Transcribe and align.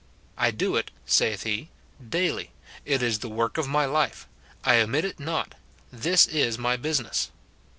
"I 0.35 0.49
do 0.49 0.77
it," 0.77 0.89
saith 1.05 1.43
he, 1.43 1.69
"daily; 2.09 2.49
it 2.85 3.03
is 3.03 3.19
the 3.19 3.29
work 3.29 3.59
of 3.59 3.67
my 3.67 3.85
life: 3.85 4.27
I 4.63 4.77
omit 4.81 5.05
it 5.05 5.19
not; 5.19 5.53
this 5.93 6.25
is 6.25 6.57
my 6.57 6.75
business." 6.75 7.29